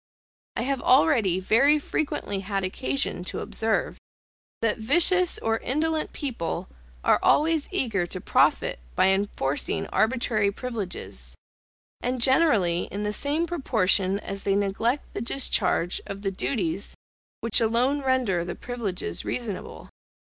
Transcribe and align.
I 0.55 0.63
have 0.63 0.81
already 0.81 1.39
very 1.39 1.77
frequently 1.77 2.39
had 2.39 2.63
occasion 2.63 3.23
to 3.25 3.39
observe, 3.39 3.99
that 4.63 4.79
vicious 4.79 5.37
or 5.37 5.59
indolent 5.59 6.11
people 6.11 6.69
are 7.03 7.19
always 7.21 7.69
eager 7.71 8.07
to 8.07 8.19
profit 8.19 8.79
by 8.95 9.09
enforcing 9.09 9.85
arbitrary 9.89 10.49
privileges; 10.51 11.35
and 12.01 12.19
generally 12.19 12.85
in 12.85 13.03
the 13.03 13.13
same 13.13 13.45
proportion 13.45 14.17
as 14.21 14.41
they 14.41 14.55
neglect 14.55 15.13
the 15.13 15.21
discharge 15.21 16.01
of 16.07 16.23
the 16.23 16.31
duties 16.31 16.95
which 17.41 17.61
alone 17.61 18.01
render 18.01 18.43
the 18.43 18.55
privileges 18.55 19.23
reasonable. 19.23 19.87